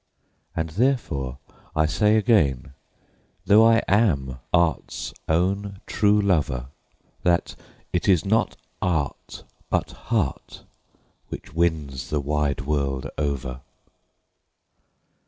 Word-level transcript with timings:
And 0.55 0.71
therefore 0.71 1.37
I 1.75 1.85
say 1.85 2.15
again, 2.17 2.73
though 3.45 3.63
I 3.63 3.83
am 3.87 4.39
art's 4.51 5.13
own 5.29 5.79
true 5.85 6.19
lover, 6.19 6.69
That 7.21 7.55
it 7.93 8.07
is 8.07 8.25
not 8.25 8.57
art, 8.81 9.43
but 9.69 9.91
heart, 9.91 10.63
which 11.29 11.53
wins 11.53 12.09
the 12.09 12.19
wide 12.19 12.61
world 12.61 13.11
over. 13.19 13.61